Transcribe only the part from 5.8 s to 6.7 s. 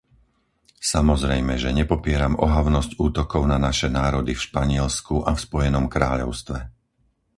kráľovstve.